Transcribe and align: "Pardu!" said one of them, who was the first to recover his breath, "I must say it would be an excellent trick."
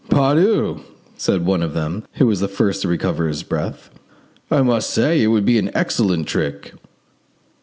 "Pardu!" 0.09 0.79
said 1.15 1.45
one 1.45 1.61
of 1.61 1.75
them, 1.75 2.03
who 2.13 2.25
was 2.25 2.39
the 2.39 2.47
first 2.47 2.81
to 2.81 2.87
recover 2.87 3.27
his 3.27 3.43
breath, 3.43 3.91
"I 4.49 4.63
must 4.63 4.89
say 4.89 5.21
it 5.21 5.27
would 5.27 5.45
be 5.45 5.59
an 5.59 5.69
excellent 5.75 6.25
trick." 6.27 6.73